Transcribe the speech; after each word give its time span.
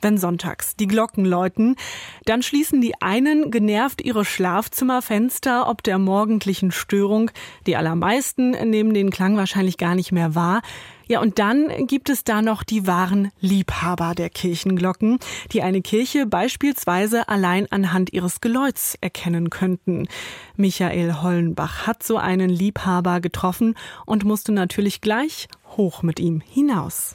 Wenn 0.00 0.18
sonntags 0.18 0.76
die 0.76 0.86
Glocken 0.86 1.24
läuten, 1.24 1.76
dann 2.24 2.42
schließen 2.42 2.80
die 2.80 3.00
einen 3.00 3.50
genervt 3.50 4.02
ihre 4.02 4.24
Schlafzimmerfenster 4.24 5.68
ob 5.68 5.82
der 5.82 5.98
morgendlichen 5.98 6.72
Störung. 6.72 7.30
Die 7.66 7.76
allermeisten 7.76 8.50
nehmen 8.50 8.94
den 8.94 9.10
Klang 9.10 9.36
wahrscheinlich 9.36 9.78
gar 9.78 9.94
nicht 9.94 10.12
mehr 10.12 10.34
wahr. 10.34 10.62
Ja, 11.08 11.20
und 11.20 11.38
dann 11.38 11.86
gibt 11.86 12.08
es 12.08 12.24
da 12.24 12.42
noch 12.42 12.64
die 12.64 12.86
wahren 12.88 13.30
Liebhaber 13.40 14.14
der 14.16 14.28
Kirchenglocken, 14.28 15.20
die 15.52 15.62
eine 15.62 15.80
Kirche 15.80 16.26
beispielsweise 16.26 17.28
allein 17.28 17.70
anhand 17.70 18.12
ihres 18.12 18.40
Geläuts 18.40 18.98
erkennen 19.00 19.50
könnten. 19.50 20.08
Michael 20.56 21.22
Hollenbach 21.22 21.86
hat 21.86 22.02
so 22.02 22.16
einen 22.16 22.48
Liebhaber 22.48 23.20
getroffen 23.20 23.76
und 24.04 24.24
musste 24.24 24.50
natürlich 24.50 25.00
gleich 25.00 25.46
hoch 25.76 26.02
mit 26.02 26.18
ihm 26.18 26.40
hinaus. 26.40 27.14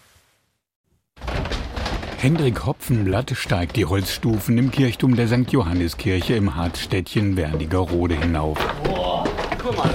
Hendrik 2.21 2.67
Hopfenblatt 2.67 3.31
steigt 3.35 3.75
die 3.77 3.85
Holzstufen 3.85 4.55
im 4.59 4.70
Kirchturm 4.70 5.16
der 5.16 5.27
St. 5.27 5.52
Johanneskirche 5.52 6.35
im 6.35 6.55
Hartstädtchen 6.55 7.35
Wernigerode 7.35 8.13
hinauf. 8.13 8.59
Boah, 8.84 9.23
guck 9.57 9.75
mal. 9.75 9.89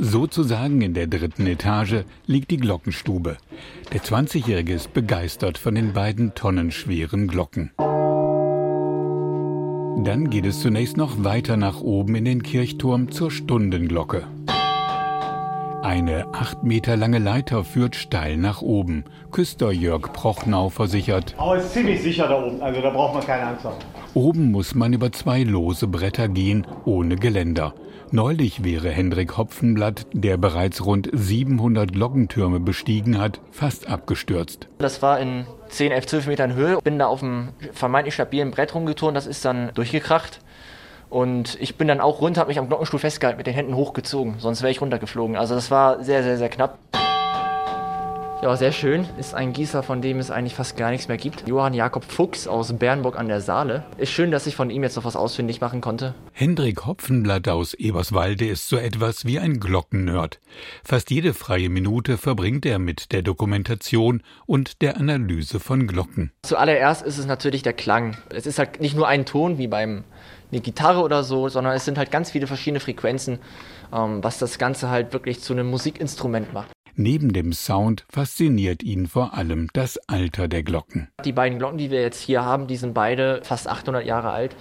Sozusagen 0.00 0.80
in 0.80 0.94
der 0.94 1.06
dritten 1.06 1.46
Etage 1.46 2.04
liegt 2.24 2.50
die 2.50 2.56
Glockenstube. 2.56 3.36
Der 3.92 4.00
20-Jährige 4.00 4.72
ist 4.72 4.94
begeistert 4.94 5.58
von 5.58 5.74
den 5.74 5.92
beiden 5.92 6.34
tonnenschweren 6.34 7.28
Glocken. 7.28 7.72
Dann 10.02 10.30
geht 10.30 10.46
es 10.46 10.60
zunächst 10.60 10.96
noch 10.96 11.22
weiter 11.22 11.58
nach 11.58 11.82
oben 11.82 12.14
in 12.14 12.24
den 12.24 12.42
Kirchturm 12.42 13.10
zur 13.10 13.30
Stundenglocke. 13.30 14.26
Eine 15.82 16.26
acht 16.32 16.64
Meter 16.64 16.96
lange 16.96 17.18
Leiter 17.18 17.62
führt 17.62 17.96
steil 17.96 18.36
nach 18.36 18.62
oben. 18.62 19.04
Küster 19.30 19.70
Jörg 19.70 20.12
Prochnau 20.12 20.68
versichert. 20.68 21.34
Aber 21.38 21.56
es 21.56 21.66
ist 21.66 21.74
ziemlich 21.74 22.02
sicher 22.02 22.28
da 22.28 22.42
oben, 22.42 22.62
also 22.62 22.80
da 22.80 22.90
braucht 22.90 23.14
man 23.14 23.24
keine 23.24 23.46
Angst 23.48 23.64
haben. 23.64 23.76
Oben 24.14 24.50
muss 24.50 24.74
man 24.74 24.92
über 24.92 25.12
zwei 25.12 25.42
lose 25.42 25.86
Bretter 25.86 26.28
gehen, 26.28 26.66
ohne 26.84 27.16
Geländer. 27.16 27.74
Neulich 28.12 28.62
wäre 28.64 28.90
Hendrik 28.90 29.36
Hopfenblatt, 29.36 30.06
der 30.12 30.36
bereits 30.36 30.84
rund 30.84 31.10
700 31.12 31.92
Glockentürme 31.92 32.60
bestiegen 32.60 33.18
hat, 33.18 33.40
fast 33.50 33.88
abgestürzt. 33.88 34.68
Das 34.78 35.02
war 35.02 35.18
in 35.18 35.44
10, 35.68 35.90
11, 35.92 36.06
12 36.06 36.26
Metern 36.28 36.54
Höhe. 36.54 36.78
Bin 36.82 36.98
da 36.98 37.06
auf 37.06 37.22
einem 37.22 37.48
vermeintlich 37.72 38.14
stabilen 38.14 38.52
Brett 38.52 38.74
rumgeturnt, 38.74 39.16
das 39.16 39.26
ist 39.26 39.44
dann 39.44 39.72
durchgekracht. 39.74 40.40
Und 41.08 41.56
ich 41.60 41.76
bin 41.76 41.88
dann 41.88 42.00
auch 42.00 42.20
runter, 42.20 42.40
habe 42.40 42.48
mich 42.48 42.58
am 42.58 42.68
Glockenstuhl 42.68 43.00
festgehalten, 43.00 43.38
mit 43.38 43.46
den 43.46 43.54
Händen 43.54 43.74
hochgezogen, 43.74 44.36
sonst 44.38 44.62
wäre 44.62 44.70
ich 44.70 44.80
runtergeflogen. 44.80 45.36
Also 45.36 45.54
das 45.54 45.70
war 45.70 46.02
sehr, 46.02 46.22
sehr, 46.22 46.36
sehr 46.36 46.48
knapp. 46.48 46.78
Ja, 48.42 48.54
sehr 48.54 48.70
schön. 48.70 49.06
Ist 49.18 49.34
ein 49.34 49.54
Gießer, 49.54 49.82
von 49.82 50.02
dem 50.02 50.18
es 50.18 50.30
eigentlich 50.30 50.54
fast 50.54 50.76
gar 50.76 50.90
nichts 50.90 51.08
mehr 51.08 51.16
gibt. 51.16 51.48
Johann 51.48 51.72
Jakob 51.72 52.04
Fuchs 52.04 52.46
aus 52.46 52.70
Bernburg 52.74 53.18
an 53.18 53.28
der 53.28 53.40
Saale. 53.40 53.84
Ist 53.96 54.12
schön, 54.12 54.30
dass 54.30 54.46
ich 54.46 54.54
von 54.54 54.68
ihm 54.68 54.82
jetzt 54.82 54.94
noch 54.96 55.06
was 55.06 55.16
ausfindig 55.16 55.62
machen 55.62 55.80
konnte. 55.80 56.14
Hendrik 56.32 56.84
Hopfenblatt 56.84 57.48
aus 57.48 57.72
Eberswalde 57.72 58.46
ist 58.46 58.68
so 58.68 58.76
etwas 58.76 59.24
wie 59.24 59.38
ein 59.38 59.58
Glockennerd. 59.58 60.38
Fast 60.84 61.10
jede 61.10 61.32
freie 61.32 61.70
Minute 61.70 62.18
verbringt 62.18 62.66
er 62.66 62.78
mit 62.78 63.10
der 63.10 63.22
Dokumentation 63.22 64.22
und 64.44 64.82
der 64.82 64.98
Analyse 64.98 65.58
von 65.58 65.86
Glocken. 65.86 66.30
Zuallererst 66.42 67.06
ist 67.06 67.16
es 67.16 67.26
natürlich 67.26 67.62
der 67.62 67.72
Klang. 67.72 68.18
Es 68.28 68.46
ist 68.46 68.58
halt 68.58 68.80
nicht 68.80 68.94
nur 68.94 69.08
ein 69.08 69.24
Ton 69.24 69.56
wie 69.56 69.66
beim 69.66 70.04
eine 70.52 70.60
Gitarre 70.60 71.02
oder 71.02 71.24
so, 71.24 71.48
sondern 71.48 71.74
es 71.74 71.84
sind 71.84 71.98
halt 71.98 72.10
ganz 72.10 72.30
viele 72.30 72.46
verschiedene 72.46 72.80
Frequenzen, 72.80 73.38
ähm, 73.92 74.22
was 74.22 74.38
das 74.38 74.58
Ganze 74.58 74.90
halt 74.90 75.12
wirklich 75.12 75.40
zu 75.40 75.52
einem 75.52 75.68
Musikinstrument 75.68 76.52
macht. 76.52 76.70
Neben 76.98 77.34
dem 77.34 77.52
Sound 77.52 78.06
fasziniert 78.08 78.82
ihn 78.82 79.06
vor 79.06 79.34
allem 79.34 79.68
das 79.74 79.98
Alter 80.08 80.48
der 80.48 80.62
Glocken. 80.62 81.08
Die 81.26 81.32
beiden 81.32 81.58
Glocken, 81.58 81.76
die 81.76 81.90
wir 81.90 82.00
jetzt 82.00 82.22
hier 82.22 82.42
haben, 82.42 82.66
die 82.66 82.76
sind 82.76 82.94
beide 82.94 83.40
fast 83.42 83.68
800 83.68 84.06
Jahre 84.06 84.30
alt. 84.30 84.56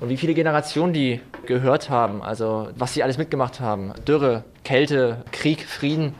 Und 0.00 0.08
wie 0.08 0.16
viele 0.16 0.34
Generationen 0.34 0.92
die 0.92 1.20
gehört 1.46 1.88
haben, 1.88 2.22
also 2.22 2.68
was 2.76 2.94
sie 2.94 3.02
alles 3.02 3.18
mitgemacht 3.18 3.60
haben. 3.60 3.92
Dürre, 4.06 4.44
Kälte, 4.64 5.24
Krieg, 5.30 5.64
Frieden. 5.64 6.14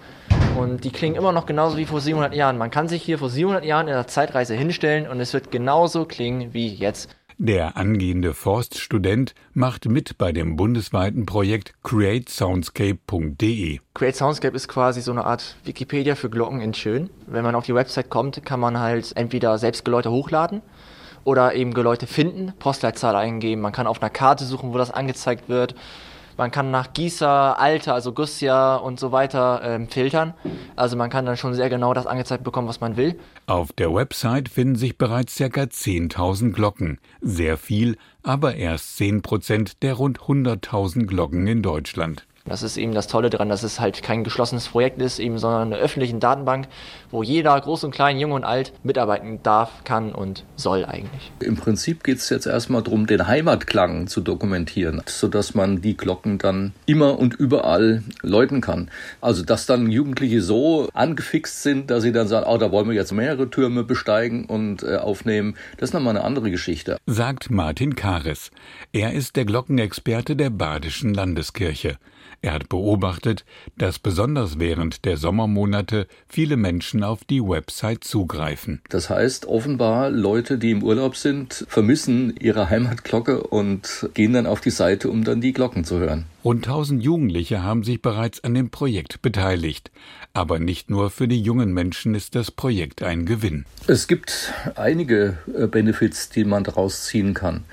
Und 0.56 0.84
die 0.84 0.90
klingen 0.90 1.16
immer 1.16 1.32
noch 1.32 1.46
genauso 1.46 1.76
wie 1.76 1.86
vor 1.86 2.00
700 2.00 2.34
Jahren. 2.34 2.58
Man 2.58 2.70
kann 2.70 2.88
sich 2.88 3.02
hier 3.02 3.18
vor 3.18 3.30
700 3.30 3.64
Jahren 3.64 3.88
in 3.88 3.94
der 3.94 4.06
Zeitreise 4.06 4.54
hinstellen 4.54 5.08
und 5.08 5.20
es 5.20 5.32
wird 5.32 5.50
genauso 5.50 6.04
klingen 6.04 6.54
wie 6.54 6.68
jetzt. 6.68 7.08
Der 7.40 7.76
angehende 7.76 8.34
Forststudent 8.34 9.32
macht 9.54 9.84
mit 9.84 10.18
bei 10.18 10.32
dem 10.32 10.56
bundesweiten 10.56 11.24
Projekt 11.24 11.72
createsoundscape.de. 11.84 13.78
Create 13.94 14.16
Soundscape 14.16 14.56
ist 14.56 14.66
quasi 14.66 15.00
so 15.00 15.12
eine 15.12 15.24
Art 15.24 15.54
Wikipedia 15.62 16.16
für 16.16 16.30
Glocken 16.30 16.60
in 16.60 16.74
Schön. 16.74 17.10
Wenn 17.28 17.44
man 17.44 17.54
auf 17.54 17.64
die 17.64 17.76
Website 17.76 18.10
kommt, 18.10 18.44
kann 18.44 18.58
man 18.58 18.80
halt 18.80 19.12
entweder 19.16 19.56
selbst 19.58 19.84
Geläute 19.84 20.10
hochladen 20.10 20.62
oder 21.22 21.54
eben 21.54 21.74
Geläute 21.74 22.08
finden, 22.08 22.54
Postleitzahl 22.58 23.14
eingeben. 23.14 23.62
Man 23.62 23.70
kann 23.70 23.86
auf 23.86 24.02
einer 24.02 24.10
Karte 24.10 24.44
suchen, 24.44 24.72
wo 24.72 24.78
das 24.78 24.90
angezeigt 24.90 25.48
wird. 25.48 25.76
Man 26.38 26.52
kann 26.52 26.70
nach 26.70 26.92
Gießer, 26.92 27.58
Alter, 27.58 27.94
also 27.94 28.12
Gussjahr 28.12 28.84
und 28.84 29.00
so 29.00 29.10
weiter 29.10 29.60
ähm, 29.64 29.88
filtern. 29.88 30.34
Also 30.76 30.96
man 30.96 31.10
kann 31.10 31.26
dann 31.26 31.36
schon 31.36 31.52
sehr 31.52 31.68
genau 31.68 31.94
das 31.94 32.06
angezeigt 32.06 32.44
bekommen, 32.44 32.68
was 32.68 32.80
man 32.80 32.96
will. 32.96 33.18
Auf 33.46 33.72
der 33.72 33.92
Website 33.92 34.48
finden 34.48 34.76
sich 34.76 34.96
bereits 34.96 35.36
ca. 35.36 35.44
10.000 35.44 36.52
Glocken. 36.52 36.98
Sehr 37.20 37.56
viel, 37.58 37.96
aber 38.22 38.54
erst 38.54 38.98
10 38.98 39.22
Prozent 39.22 39.82
der 39.82 39.94
rund 39.94 40.20
100.000 40.20 41.06
Glocken 41.06 41.48
in 41.48 41.60
Deutschland. 41.60 42.27
Das 42.48 42.62
ist 42.62 42.76
eben 42.76 42.94
das 42.94 43.06
Tolle 43.06 43.30
daran, 43.30 43.48
dass 43.48 43.62
es 43.62 43.80
halt 43.80 44.02
kein 44.02 44.24
geschlossenes 44.24 44.68
Projekt 44.68 45.00
ist, 45.00 45.18
eben, 45.18 45.38
sondern 45.38 45.72
eine 45.72 45.82
öffentliche 45.82 46.16
Datenbank, 46.16 46.68
wo 47.10 47.22
jeder, 47.22 47.60
groß 47.60 47.84
und 47.84 47.90
klein, 47.90 48.18
jung 48.18 48.32
und 48.32 48.44
alt, 48.44 48.72
mitarbeiten 48.82 49.42
darf, 49.42 49.84
kann 49.84 50.12
und 50.12 50.44
soll 50.56 50.84
eigentlich. 50.84 51.32
Im 51.40 51.56
Prinzip 51.56 52.04
geht 52.04 52.18
es 52.18 52.28
jetzt 52.30 52.46
erstmal 52.46 52.82
darum, 52.82 53.06
den 53.06 53.26
Heimatklang 53.26 54.06
zu 54.06 54.20
dokumentieren, 54.20 55.02
sodass 55.06 55.54
man 55.54 55.80
die 55.80 55.96
Glocken 55.96 56.38
dann 56.38 56.72
immer 56.86 57.18
und 57.18 57.34
überall 57.34 58.02
läuten 58.22 58.60
kann. 58.60 58.90
Also, 59.20 59.44
dass 59.44 59.66
dann 59.66 59.90
Jugendliche 59.90 60.42
so 60.42 60.88
angefixt 60.94 61.62
sind, 61.62 61.90
dass 61.90 62.02
sie 62.02 62.12
dann 62.12 62.28
sagen, 62.28 62.46
oh, 62.48 62.58
da 62.58 62.70
wollen 62.70 62.88
wir 62.88 62.94
jetzt 62.94 63.12
mehrere 63.12 63.50
Türme 63.50 63.84
besteigen 63.84 64.46
und 64.46 64.82
äh, 64.82 64.96
aufnehmen, 64.96 65.54
das 65.76 65.90
ist 65.90 65.94
nochmal 65.94 66.16
eine 66.16 66.24
andere 66.24 66.50
Geschichte. 66.50 66.96
Sagt 67.06 67.50
Martin 67.50 67.94
Kares. 67.94 68.50
Er 68.92 69.12
ist 69.12 69.36
der 69.36 69.44
Glockenexperte 69.44 70.36
der 70.36 70.50
Badischen 70.50 71.14
Landeskirche. 71.14 71.98
Er 72.40 72.52
hat 72.52 72.68
beobachtet, 72.68 73.44
dass 73.76 73.98
besonders 73.98 74.60
während 74.60 75.04
der 75.04 75.16
Sommermonate 75.16 76.06
viele 76.28 76.56
Menschen 76.56 77.02
auf 77.02 77.24
die 77.24 77.42
Website 77.42 78.04
zugreifen. 78.04 78.80
Das 78.90 79.10
heißt, 79.10 79.46
offenbar 79.46 80.10
Leute, 80.10 80.56
die 80.56 80.70
im 80.70 80.84
Urlaub 80.84 81.16
sind, 81.16 81.66
vermissen 81.68 82.36
ihre 82.38 82.70
Heimatglocke 82.70 83.42
und 83.42 84.08
gehen 84.14 84.34
dann 84.34 84.46
auf 84.46 84.60
die 84.60 84.70
Seite, 84.70 85.10
um 85.10 85.24
dann 85.24 85.40
die 85.40 85.52
Glocken 85.52 85.82
zu 85.82 85.98
hören. 85.98 86.26
Rund 86.44 86.66
1000 86.68 87.02
Jugendliche 87.02 87.64
haben 87.64 87.82
sich 87.82 88.00
bereits 88.00 88.44
an 88.44 88.54
dem 88.54 88.70
Projekt 88.70 89.20
beteiligt. 89.20 89.90
Aber 90.32 90.60
nicht 90.60 90.88
nur 90.88 91.10
für 91.10 91.26
die 91.26 91.42
jungen 91.42 91.72
Menschen 91.72 92.14
ist 92.14 92.36
das 92.36 92.52
Projekt 92.52 93.02
ein 93.02 93.26
Gewinn. 93.26 93.64
Es 93.88 94.06
gibt 94.06 94.52
einige 94.76 95.38
äh, 95.52 95.66
Benefits, 95.66 96.28
die 96.28 96.44
man 96.44 96.62
daraus 96.62 97.06
ziehen 97.06 97.34
kann. 97.34 97.64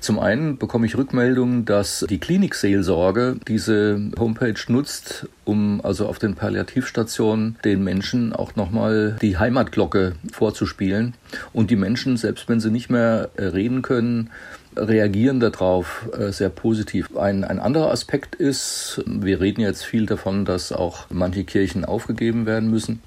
Zum 0.00 0.18
einen 0.18 0.58
bekomme 0.58 0.86
ich 0.86 0.96
Rückmeldungen, 0.96 1.64
dass 1.64 2.04
die 2.08 2.18
Klinikseelsorge 2.18 3.36
diese 3.48 4.10
Homepage 4.18 4.54
nutzt, 4.68 5.26
um 5.44 5.80
also 5.82 6.06
auf 6.06 6.18
den 6.18 6.34
Palliativstationen 6.34 7.56
den 7.64 7.82
Menschen 7.82 8.32
auch 8.32 8.56
nochmal 8.56 9.16
die 9.22 9.38
Heimatglocke 9.38 10.14
vorzuspielen. 10.32 11.14
Und 11.52 11.70
die 11.70 11.76
Menschen, 11.76 12.16
selbst 12.16 12.48
wenn 12.48 12.60
sie 12.60 12.70
nicht 12.70 12.90
mehr 12.90 13.30
äh, 13.36 13.44
reden 13.44 13.82
können, 13.82 14.30
reagieren 14.76 15.40
darauf 15.40 16.08
äh, 16.18 16.30
sehr 16.30 16.50
positiv. 16.50 17.16
Ein, 17.16 17.44
ein 17.44 17.58
anderer 17.58 17.90
Aspekt 17.90 18.34
ist, 18.34 19.02
wir 19.06 19.40
reden 19.40 19.62
jetzt 19.62 19.84
viel 19.84 20.06
davon, 20.06 20.44
dass 20.44 20.72
auch 20.72 21.06
manche 21.10 21.44
Kirchen 21.44 21.84
aufgegeben 21.84 22.46
werden 22.46 22.70
müssen. 22.70 23.00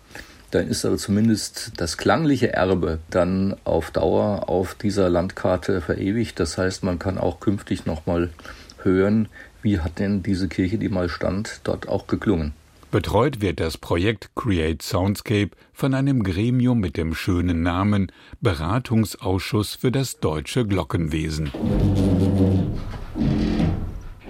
Dann 0.51 0.67
ist 0.67 0.83
aber 0.85 0.97
zumindest 0.97 1.74
das 1.77 1.97
klangliche 1.97 2.53
Erbe 2.53 3.00
dann 3.09 3.56
auf 3.65 3.91
Dauer 3.91 4.50
auf 4.50 4.74
dieser 4.74 5.09
Landkarte 5.09 5.81
verewigt. 5.81 6.39
Das 6.39 6.57
heißt, 6.57 6.83
man 6.83 6.97
kann 6.97 7.18
auch 7.18 7.39
künftig 7.39 7.85
nochmal 7.85 8.29
hören, 8.83 9.27
wie 9.62 9.79
hat 9.79 10.00
denn 10.00 10.24
diese 10.24 10.47
Kirche, 10.47 10.77
die 10.77 10.89
mal 10.89 11.09
stand, 11.09 11.62
dort 11.63 11.88
auch 11.88 12.07
geklungen. 12.07 12.53
Betreut 12.91 13.39
wird 13.39 13.59
das 13.59 13.77
Projekt 13.77 14.31
Create 14.35 14.81
Soundscape 14.81 15.51
von 15.74 15.94
einem 15.94 16.24
Gremium 16.24 16.79
mit 16.79 16.97
dem 16.97 17.13
schönen 17.13 17.62
Namen 17.62 18.12
Beratungsausschuss 18.41 19.75
für 19.75 19.91
das 19.91 20.19
deutsche 20.19 20.65
Glockenwesen. 20.65 21.51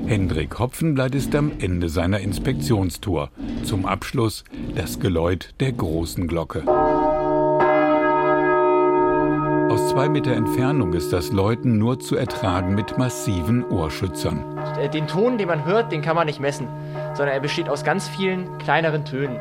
Hendrik 0.10 0.58
Hopfenblatt 0.58 1.14
ist 1.14 1.36
am 1.36 1.52
Ende 1.60 1.88
seiner 1.88 2.20
Inspektionstour. 2.20 3.30
Zum 3.64 3.86
Abschluss 3.86 4.44
das 4.74 5.00
Geläut 5.00 5.54
der 5.60 5.72
großen 5.72 6.28
Glocke. 6.28 6.64
Aus 9.70 9.90
zwei 9.90 10.10
Meter 10.10 10.32
Entfernung 10.32 10.94
ist 10.94 11.14
das 11.14 11.32
Läuten 11.32 11.78
nur 11.78 12.00
zu 12.00 12.16
ertragen 12.16 12.74
mit 12.74 12.98
massiven 12.98 13.64
Ohrschützern. 13.64 14.44
Den 14.92 15.06
Ton, 15.06 15.38
den 15.38 15.48
man 15.48 15.64
hört, 15.64 15.92
den 15.92 16.02
kann 16.02 16.16
man 16.16 16.26
nicht 16.26 16.40
messen, 16.40 16.68
sondern 17.14 17.36
er 17.36 17.40
besteht 17.40 17.70
aus 17.70 17.84
ganz 17.84 18.10
vielen 18.10 18.58
kleineren 18.58 19.06
Tönen. 19.06 19.38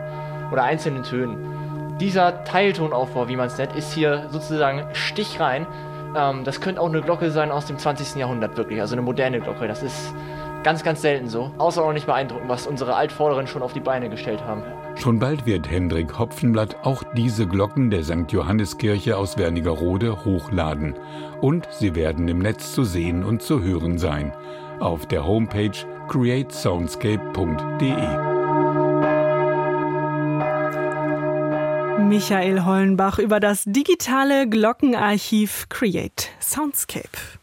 oder 0.53 0.65
einzelnen 0.65 1.03
Tönen. 1.03 1.97
Dieser 1.99 2.45
Teiltonaufbau, 2.45 3.27
wie 3.31 3.37
man 3.37 3.47
es 3.47 3.57
nennt, 3.57 3.75
ist 3.75 3.95
hier 3.95 4.29
sozusagen 4.31 4.83
stichrein. 4.93 5.67
Ähm, 6.15 6.45
das 6.45 6.61
könnte 6.61 6.81
auch 6.81 6.89
eine 6.89 7.01
Glocke 7.01 7.31
sein 7.31 7.51
aus 7.51 7.65
dem 7.65 7.79
20. 7.79 8.17
Jahrhundert, 8.17 8.59
wirklich, 8.59 8.83
also 8.83 8.95
eine 8.95 9.03
moderne 9.03 9.41
Glocke. 9.41 9.67
Das 9.67 9.83
ist 9.83 10.15
ganz, 10.63 10.83
ganz 10.83 11.03
selten 11.03 11.29
so. 11.29 11.51
Außerordentlich 11.59 12.07
beeindruckend, 12.07 12.49
was 12.49 12.67
unsere 12.67 12.95
Altvorderen 12.95 13.47
schon 13.47 13.63
auf 13.63 13.73
die 13.73 13.81
Beine 13.81 14.11
gestellt 14.11 14.45
haben. 14.45 14.63
Schon 14.97 15.19
bald 15.19 15.47
wird 15.47 15.71
Hendrik 15.71 16.19
Hopfenblatt 16.19 16.85
auch 16.85 17.03
diese 17.15 17.47
Glocken 17.47 17.91
der 17.91 18.03
St. 18.03 18.31
Johanneskirche 18.31 19.17
aus 19.17 19.39
Wernigerode 19.39 20.25
hochladen. 20.25 20.95
Und 21.41 21.69
sie 21.71 21.95
werden 21.95 22.27
im 22.29 22.41
Netz 22.41 22.73
zu 22.73 22.85
sehen 22.85 23.25
und 23.25 23.43
zu 23.43 23.63
hören 23.63 23.99
sein. 23.99 24.33
Auf 24.81 25.07
der 25.07 25.27
Homepage 25.27 25.71
createsoundscape.de. 26.09 28.39
Michael 32.09 32.65
Hollenbach 32.65 33.19
über 33.19 33.39
das 33.39 33.65
digitale 33.67 34.49
Glockenarchiv 34.49 35.67
Create 35.69 36.31
Soundscape. 36.41 37.39